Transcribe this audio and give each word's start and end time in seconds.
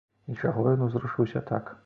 І 0.31 0.37
чаго 0.43 0.63
ён 0.71 0.81
узрушыўся 0.87 1.45
так? 1.53 1.73